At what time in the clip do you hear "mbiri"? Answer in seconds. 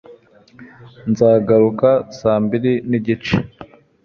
2.43-2.73